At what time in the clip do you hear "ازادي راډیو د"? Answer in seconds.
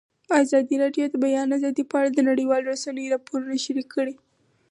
0.43-1.11